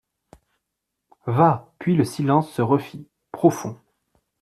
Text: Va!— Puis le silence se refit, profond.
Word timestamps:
Va!— 1.27 1.69
Puis 1.77 1.95
le 1.95 2.03
silence 2.03 2.51
se 2.51 2.63
refit, 2.63 3.07
profond. 3.31 3.77